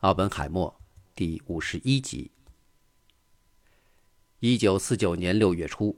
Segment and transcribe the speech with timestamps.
[0.00, 0.78] 奥本海默
[1.14, 2.30] 第五十一集。
[4.40, 5.96] 一九四九年六月初，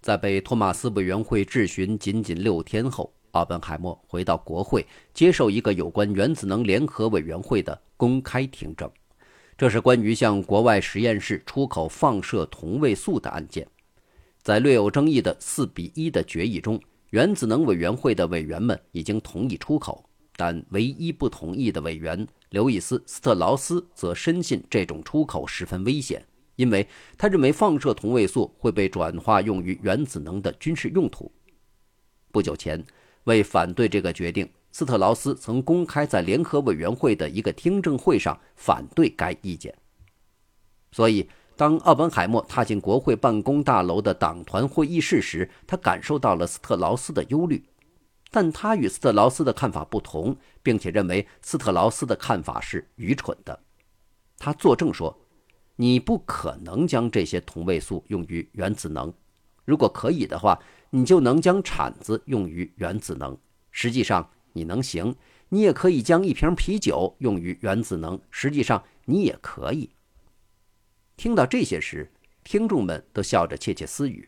[0.00, 8.88] 在被托马斯委员会质询仅仅六天后，奥本海默回到国会，接受一个有关原子能联合委员会的公开听证。
[9.58, 13.66] 这是关于向国外实验室出口放射同位素的案件。
[14.40, 16.80] 在略有争议的四比一的决议中，
[17.10, 20.08] 原子能委员会的委员们已经同意出口。
[20.44, 26.26] 但唯一不同意的委员刘易斯·斯特劳斯则深信这种出口十分危险，
[26.56, 26.84] 因为
[27.16, 31.30] 他认为放射同位素会被转化用于原子能的军事用途。
[32.32, 32.84] 不久前，
[33.22, 39.72] 为反对这个决定，斯特劳斯曾公开在联合委员会的一个听证会上反对该意见。
[40.90, 47.62] 所以，当奥本海默踏进国会办公大楼的党团会议室时，他感受到了斯特劳斯的忧虑。
[48.32, 53.62] 但他与斯特劳斯的看法不同，并且认为斯特劳斯的看法是愚蠢的。
[54.38, 55.20] 他作证说
[55.76, 59.12] ：“你不可能将这些同位素用于原子能。
[59.66, 63.36] 如果可以的话，你就能将铲子用于原子能。
[63.70, 65.14] 实际上，你能行。
[65.50, 68.18] 你也可以将一瓶啤酒用于原子能。
[68.30, 69.90] 实际上，你也可以。”
[71.18, 72.10] 听到这些时，
[72.42, 74.26] 听众们都笑着窃窃私语。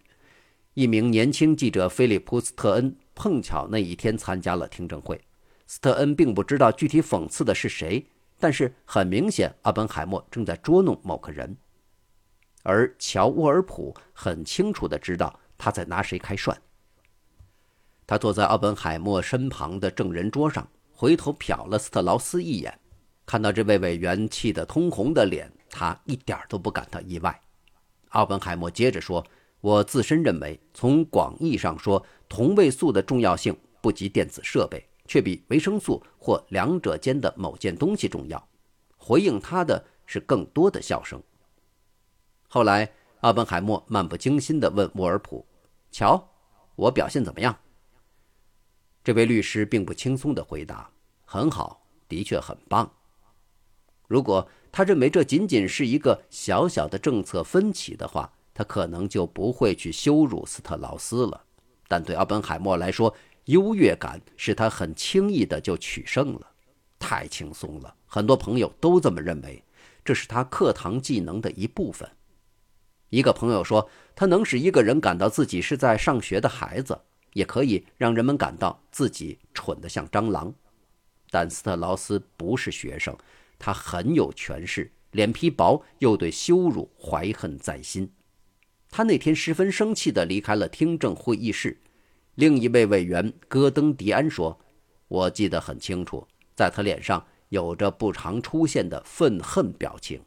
[0.74, 2.94] 一名年轻记者菲利普斯特恩。
[3.14, 5.20] 碰巧那一天参加了听证会，
[5.66, 8.04] 斯特恩并不知道具体讽刺的是谁，
[8.38, 11.56] 但是很明显，阿本海默正在捉弄某个人，
[12.64, 16.60] 而乔沃尔普很清楚地知道他在拿谁开涮。
[18.06, 22.78] 他坐在奥本海默身旁的证人桌上，回头瞟了斯特劳斯一眼，
[23.24, 27.40] 看到这位委员气得通红的脸，他一点都不感到意外。
[28.10, 29.24] 奥本海默接着说。
[29.64, 38.46] 我自身认为，从广义上说，同位素的重要性不及电子设备，却比维生素或两者间的某件东西重要。
[38.98, 41.18] 回应他的是更多的笑声。
[42.46, 45.46] 后来，奥本海默漫不经心地问沃尔普
[45.90, 46.28] ：“瞧，
[46.76, 47.58] 我表现怎么样？”
[49.02, 50.90] 这位律师并不轻松地回答
[51.24, 52.92] ：“很好，的确很棒。”
[54.08, 61.44] 如果他认为这仅仅是一个小小的政策分歧的话，他可能就不会去羞辱斯特劳斯了，
[61.88, 63.14] 但对奥本海默来说，
[63.46, 66.46] 优越感使他很轻易的就取胜了，
[66.98, 67.94] 太轻松了。
[68.06, 69.62] 很多朋友都这么认为，
[70.04, 72.08] 这是他课堂技能的一部分。
[73.10, 76.98] 一个朋友说，他能使一个人感到自己是在上学的孩子，
[77.32, 80.54] 也可以让人们感到自己蠢得像蟑螂。
[81.30, 83.16] 但斯特劳斯不是学生，
[83.58, 88.10] 他很有权势，脸皮薄，又对羞辱怀恨在心。
[88.96, 91.76] 他那天十分生气地离开了听证会议室。
[92.36, 94.56] 另一位委员戈登·迪安说
[95.08, 96.24] ：“我记得很清楚，
[96.54, 100.22] 在他脸上有着不常出现的愤恨表情。”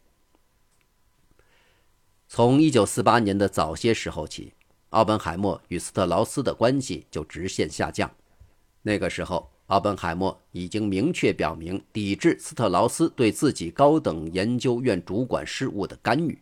[2.28, 4.52] 从1948年的早些时候起，
[4.90, 8.12] 奥本海默与斯特劳斯的关系就直线下降。
[8.82, 16.38] 那个时候，奥本海默已经明确表明抵制斯特劳斯对自己高等研究院主管事务的干预。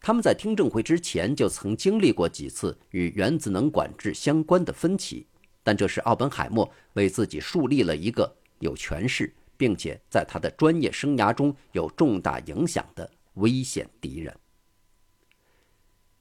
[0.00, 5.26] 他们在听证会之前就曾经历过几次与原子能管制相关的分歧，
[5.62, 14.34] 但这是奥本海默为自己树立了一个有权势，并且在他的专业生涯中有重大影响的危险敌人。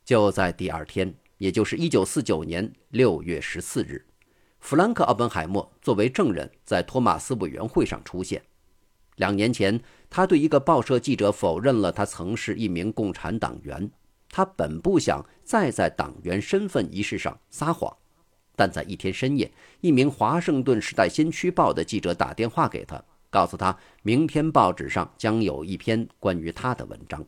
[0.04, 4.06] 就在第二天，也就是1949年6月14日，
[4.60, 8.42] 弗兰克·奥本海默作为证人在托马斯委员会上出现。
[9.18, 9.80] 两年前，
[10.10, 13.92] 他对一个报社记者否认了他曾是一名共产党员。
[14.30, 17.96] 他本不想再在党员身份仪式上撒谎，
[18.56, 19.52] 但在一天深夜，
[19.82, 27.26] 一名《华盛顿时代先驱报》的记者打电话给他，告诉他明天报纸上将有一篇关于他的文章。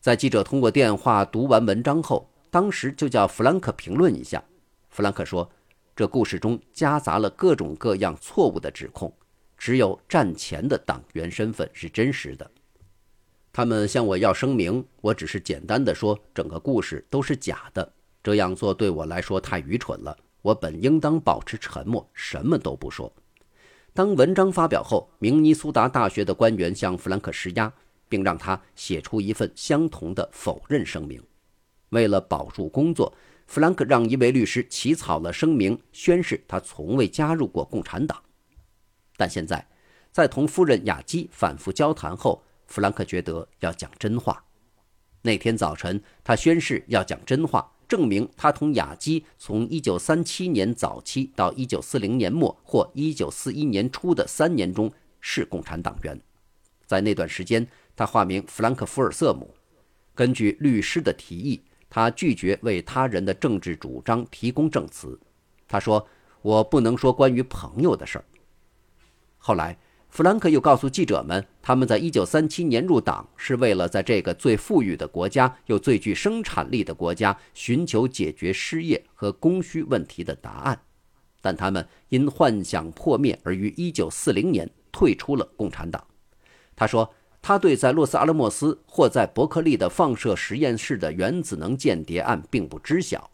[0.00, 4.42] 在记者通过电话读完文章后，当时就叫弗兰克评论一下。
[4.88, 5.48] 弗兰克说
[5.94, 9.14] ：“这故事中夹杂了各种各样错误的指控。”
[9.60, 12.50] 只有战前的党员身份是真实的。
[13.52, 17.92] 他们向我要声明，我只是简单的说整个故事都是假的。
[18.22, 20.16] 这样做对我来说太愚蠢了。
[20.40, 23.12] 我本应当保持沉默，什么都不说。
[23.92, 27.70] 当文章发表后，明尼苏达大学的官员向弗兰克施压，
[28.08, 31.22] 并让他写出一份相同的否认声明。
[31.90, 33.12] 为了保住工作，
[33.46, 38.22] 弗兰克让一位律师起草了声明，宣誓他从未加入过共产党。
[39.20, 39.68] 但现在，
[40.10, 44.42] 在同夫人雅基反复交谈后，弗兰克觉得要讲真话。
[45.20, 54.90] 那天早晨，他宣誓要讲真话，证明他同雅基从1937年早期到1940年末或1941年初的三年中
[55.20, 56.18] 是共产党员。
[56.86, 59.54] 在那段时间，他化名弗兰克·福尔瑟姆。
[60.14, 65.20] 根据律师的提议，他拒绝为他人的政治主张提供证词。
[65.68, 66.08] 他说
[66.40, 68.24] ：“我不能说关于朋友的事儿。”
[69.40, 69.76] 后来，
[70.10, 80.80] 弗兰克又告诉记者们，他们在1937年入党是为了在这个最富裕的国家又最具生产力的国家寻求解决失业和供需问题的答案。
[81.40, 86.06] 但他们因幻想破灭而于1940年退出了共产党。
[86.76, 87.12] 他说。
[87.42, 93.30] 他对在洛斯阿拉莫斯或在伯克利的放射实验室的原子能间谍案并不知晓。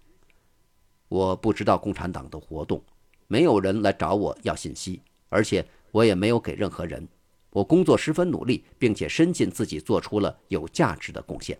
[1.09, 2.81] 我不知道共产党的活动，
[3.27, 7.09] 没有人来找我要信息，而且我也没有给任何人。
[7.51, 11.59] 我工作十分努力，并且深信自己做出了有价值的贡献。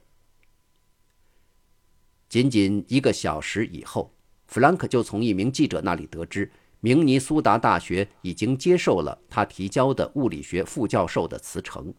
[2.29, 4.13] 仅仅一个小时以后，
[4.47, 11.95] 弗兰克就从一名记者那里得知，明尼苏达大学已经接受了他提交的物理学副教授的辞呈。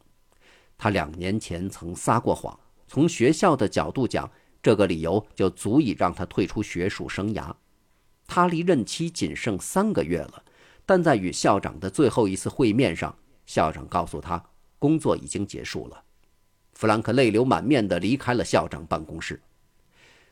[0.77, 4.29] 他两年前曾撒过谎，从学校的角度讲，
[4.61, 7.51] 这个理由就足以让他退出学术生涯。
[8.27, 10.43] 他离任期仅剩三个月了，
[10.87, 13.13] 但在与校长的最后一次会面上，
[13.45, 14.41] 校长告诉他
[14.79, 16.01] 工作已经结束了。
[16.73, 19.41] 弗兰克泪流满面地离开了校长办公室。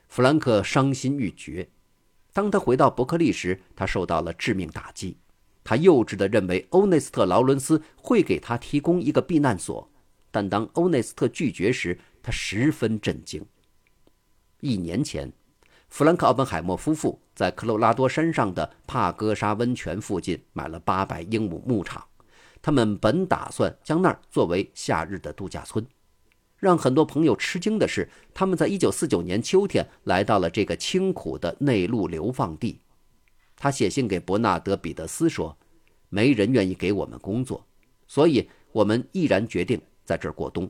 [0.08, 1.68] 弗兰克伤心欲绝。
[2.32, 5.18] 当他回到伯克利时，他受到了致命打击。
[5.62, 9.92] 他幼稚地认为欧内斯特·劳伦斯会给他提供一个避难所。
[10.32, 13.46] 但当欧内斯特拒绝时，他十分震惊。
[14.62, 15.34] 一年前，
[15.96, 22.06] 弗兰克·奥本海默夫妇在科罗拉多山上的帕戈沙温泉附近买了八百英亩牧场，
[22.62, 25.88] 他们本打算将那儿作为夏日的度假村。
[26.58, 32.82] 让很多朋友吃惊的是，他们在1949年秋天来到了这个清苦的内陆流放地。
[33.56, 35.58] 他写信给伯纳德·彼得斯说
[36.12, 37.66] ：“没人愿意给我们工作，
[38.06, 40.70] 所以我们毅然决定。”在这儿过冬，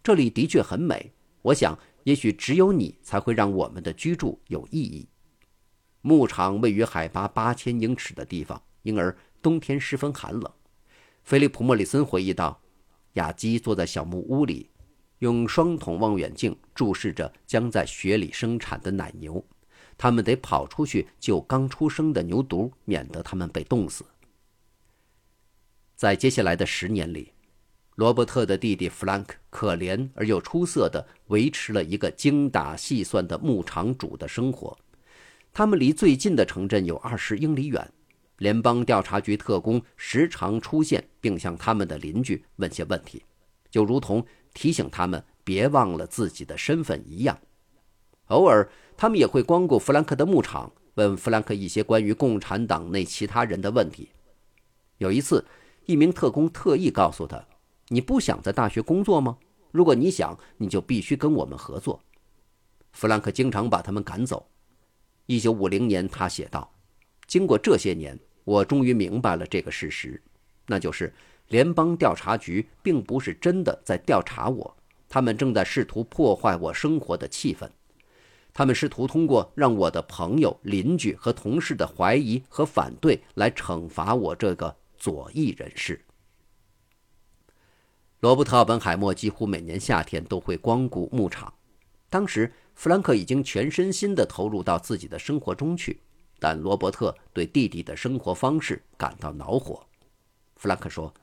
[0.00, 1.10] 这里的确很美。
[1.42, 5.08] 我想，也许只有你才会让我们的居住有意义。
[6.02, 10.50] 牧场位于海拔八千英尺的地方，因而冬天十分寒冷。
[11.22, 12.60] 菲利普·莫里森回忆道
[13.14, 14.70] ：“雅基坐在小木屋里，
[15.18, 19.44] 用双筒望远镜注视着将在雪里生产的奶牛。
[19.98, 24.04] 他们得跑出去救刚出生的牛犊，免得它们被冻死。”
[25.94, 27.32] 在接下来的十年里。
[28.00, 34.74] 罗伯特的弟弟弗兰克可怜而又出色地维持了一个精打细算的牧场主的生活。
[35.52, 37.92] 他们离最近的城镇有二十英里远。
[38.38, 43.22] 联邦调查局特工时常出现，并向他们的邻居问些问题，
[43.70, 44.24] 就如同
[44.54, 47.38] 提醒他们别忘了自己的身份一样。
[48.28, 48.66] 偶尔，
[48.96, 54.08] 他们也会光顾弗兰克的牧场，问弗兰克一些关于共产党内其他人的问题。
[54.96, 55.44] 有一次，
[55.84, 57.44] 一名特工特意告诉他。
[57.92, 59.36] 你不想在大学工作吗？
[59.72, 62.00] 如果你想，你就必须跟我们合作。
[62.92, 64.48] 弗兰克经常把他们赶走。
[65.26, 66.72] 一九五零年，他写道
[67.26, 70.22] ：“经过这些年，我终于明白了这个事实，
[70.66, 71.12] 那就是
[71.48, 74.76] 联邦调查局并不是真的在调查我，
[75.08, 77.68] 他们正在试图破坏我生活的气氛。
[78.52, 86.00] 他们试图通过让我的朋友、邻居和同事的怀疑和反对来惩罚我这个左翼人士。”
[88.20, 91.54] 罗伯特·奥本海默几乎每年夏天都会光顾牧场。
[92.10, 95.98] 当时，弗兰克已经全身心地投入到自己的生活中去，
[96.38, 99.86] 但罗伯特对弟弟的生活方式感到恼火。
[100.56, 101.14] 弗兰克说：“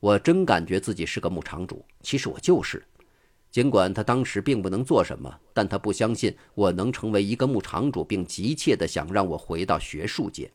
[0.00, 2.84] 我真感觉自己是个牧场主，其实我就是。
[3.52, 10.50] 尽管他当时并不能做什么，但他不相信我能成为一个牧场主，并急切地想让我回到学术界。”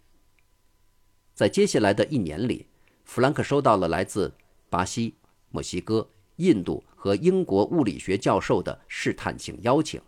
[1.33, 2.67] 在接下来的一年里，
[3.05, 4.33] 弗兰克收到了来自
[4.69, 5.15] 巴西。
[5.57, 9.99] 墨西哥、印度和英国物理学教授的试探性邀请，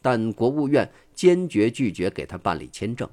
[0.00, 3.10] 但国务院坚决拒绝给他办理签证。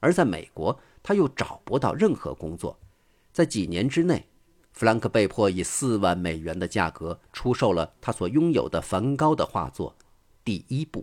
[0.00, 2.78] 而在美国，他又找不到任何工作。
[3.32, 4.26] 在几年之内，
[4.72, 9.96] 弗兰克被迫以四万美元的价格出售了他所拥有的梵高的画作
[10.44, 11.00] 《第一部》。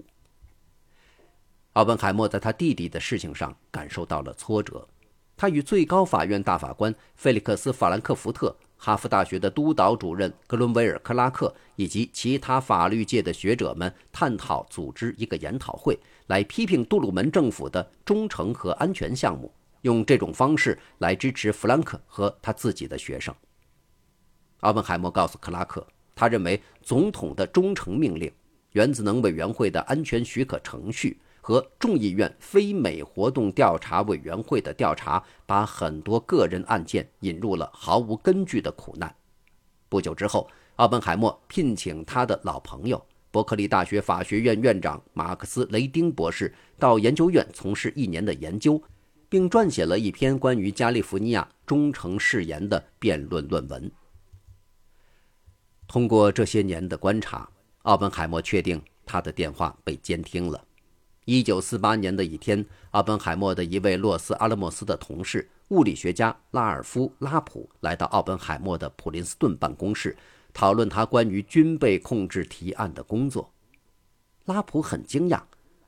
[1.73, 4.87] 奥本海默在他弟弟的事情上感受到了挫折，
[5.35, 8.55] 他与最高法院大法官菲利克斯·法兰克福特。
[8.83, 15.95] 哈佛大学的督导主任格伦威尔·克拉克以及其他法律界的学者们探讨组织一个研讨会，
[16.25, 23.31] 来批评杜鲁门政府的忠诚和安全项目，用这种方式来支持弗兰克和他自己的学生。
[24.61, 25.85] 奥本海默告诉克拉克，
[26.15, 28.31] 他认为总统的忠诚命令、
[28.71, 31.21] 原子能委员会的安全许可程序。
[31.51, 39.13] 和众议院非美活动调查委员会的调查，把很多个人案件引入了毫无根据的苦难。
[39.89, 48.81] 不久之后，奥本海默聘请他的老朋友伯克利大学法学院院长马克思·雷丁博士到研究院从事一年的研究，
[49.27, 53.91] 并撰写了一篇关于加利福尼亚忠诚誓言的辩论论文。
[55.85, 57.49] 通过这些年的观察，
[57.81, 60.63] 奥本海默确定他的电话被监听了。
[61.25, 70.17] 一九四八年的一天，奥本海默的一位洛斯阿拉莫斯的同事，物理学家拉尔夫·拉普，来到奥本海默的普林斯顿办公室，
[70.51, 73.53] 讨论他关于军备控制提案的工作。
[74.45, 75.39] 拉普很惊讶，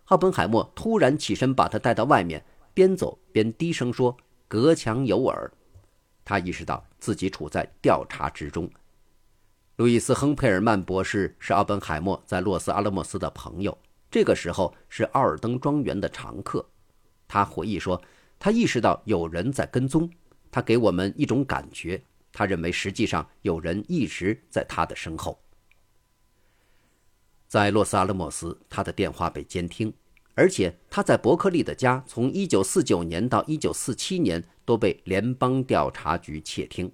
[0.05, 4.15] 奥本海默突然起身把他带到外面，边走边低声说
[4.47, 5.51] ：“隔墙有耳。”
[6.23, 8.69] 他意识到自己处在调查之中。
[9.77, 13.75] 路易斯·亨佩尔曼博士是奥本海默在洛斯阿拉莫斯的朋友。
[14.13, 16.63] 这个时候是奥尔登庄园的常客，
[17.27, 17.99] 他回忆说，
[18.37, 20.07] 他意识到有人在跟踪，
[20.51, 21.99] 他给我们一种感觉，
[22.31, 25.41] 他认为实际上有人一直在他的身后。
[27.47, 29.91] 在洛斯阿拉莫斯，他的电话被监听，
[30.35, 36.91] 而且他在伯克利的家从1949年到1947年都被联邦调查局窃听。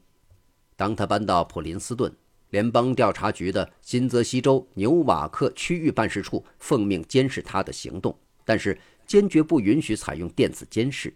[0.77, 2.15] 当他搬到普林斯顿。
[2.49, 11.13] 联邦调查局的新泽西州纽瓦克区域办事处奉命监视他的行动，但是坚决不允许采用电子监视。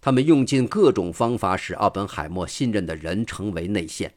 [0.00, 4.14] 他们用尽各种方法使奥本海默信任的人成为内线。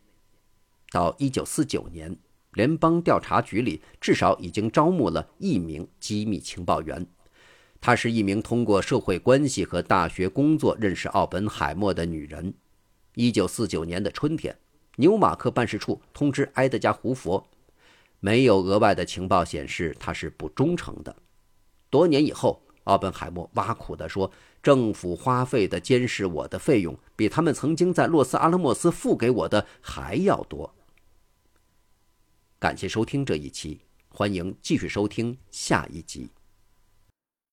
[0.92, 2.18] 到1949年，
[2.54, 7.06] 联邦调查局里至少已经招募了一名机密情报员，
[7.82, 12.54] 她是一名通过社会关系和大学工作认识奥本海默的女人。
[13.16, 14.56] 1949年的春天。
[15.00, 17.48] 纽马克办事处通知埃德加·胡佛，
[18.20, 21.16] 没有额外的情报显示他是不忠诚的。
[21.90, 24.30] 多年以后，奥本海默挖苦地说
[24.62, 30.76] ：“政府花费的监视我的费用，比他们曾经在洛斯阿拉莫斯付给我的还要多。”
[32.60, 33.80] 感谢收听这一期，
[34.10, 36.30] 欢迎继续收听下一集。